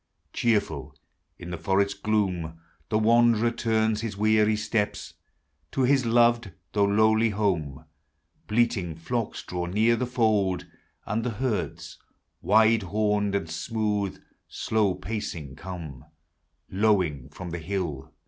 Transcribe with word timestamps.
Cheerful 0.33 0.95
in 1.37 1.51
the 1.51 1.59
forest 1.59 2.01
gloom, 2.01 2.59
The 2.89 2.97
wanderer 2.97 3.51
turns 3.51 4.01
his 4.01 4.17
weary 4.17 4.55
Bteps 4.55 5.13
To 5.73 5.81
liis 5.81 6.11
loved, 6.11 6.51
though 6.73 6.85
lowly 6.85 7.29
home. 7.29 7.85
Bleating 8.47 8.95
Hocks 8.95 9.43
draw 9.43 9.67
near 9.67 9.95
the 9.95 10.07
fold; 10.07 10.65
And 11.05 11.23
the 11.23 11.29
herds, 11.29 11.99
Wide 12.41 12.81
homed, 12.81 13.35
and 13.35 13.47
smooth, 13.47 14.19
slow 14.47 14.95
pacing 14.95 15.55
come 15.55 16.05
Lowing 16.71 17.29
from 17.29 17.51
the 17.51 17.59
hill. 17.59 18.11